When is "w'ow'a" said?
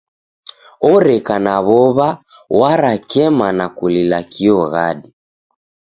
1.67-2.09